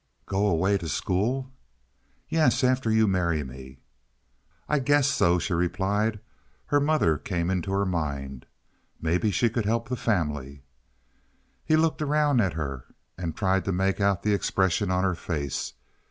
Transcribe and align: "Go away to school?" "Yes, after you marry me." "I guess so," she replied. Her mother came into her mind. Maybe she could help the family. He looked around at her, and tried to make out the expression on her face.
"Go 0.25 0.47
away 0.47 0.79
to 0.79 0.89
school?" 0.89 1.51
"Yes, 2.27 2.63
after 2.63 2.89
you 2.89 3.05
marry 3.07 3.43
me." 3.43 3.81
"I 4.67 4.79
guess 4.79 5.07
so," 5.07 5.37
she 5.37 5.53
replied. 5.53 6.19
Her 6.65 6.79
mother 6.79 7.19
came 7.19 7.51
into 7.51 7.71
her 7.71 7.85
mind. 7.85 8.47
Maybe 8.99 9.29
she 9.29 9.47
could 9.47 9.65
help 9.65 9.89
the 9.89 9.95
family. 9.95 10.63
He 11.63 11.75
looked 11.75 12.01
around 12.01 12.41
at 12.41 12.53
her, 12.53 12.85
and 13.15 13.35
tried 13.37 13.63
to 13.65 13.71
make 13.71 14.01
out 14.01 14.23
the 14.23 14.33
expression 14.33 14.89
on 14.89 15.03
her 15.03 15.13
face. 15.13 15.73